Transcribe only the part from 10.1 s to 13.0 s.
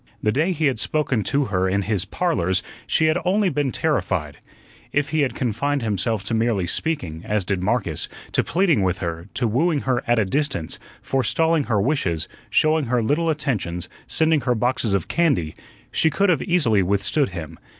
a distance, forestalling her wishes, showing